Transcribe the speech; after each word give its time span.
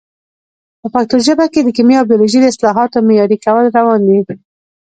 په 0.79 0.87
پښتو 0.93 1.15
ژبه 1.25 1.45
کې 1.53 1.61
د 1.63 1.69
کیمیا 1.77 1.99
او 2.01 2.07
بیولوژي 2.09 2.39
د 2.41 2.45
اصطلاحاتو 2.51 3.05
معیاري 3.07 3.37
کول 3.45 3.65
روان 3.77 3.99
دي. 4.07 4.19